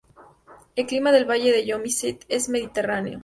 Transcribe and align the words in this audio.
El 0.75 0.87
clima 0.87 1.11
del 1.11 1.29
valle 1.29 1.51
de 1.51 1.63
Yosemite 1.63 2.25
es 2.27 2.49
mediterráneo. 2.49 3.19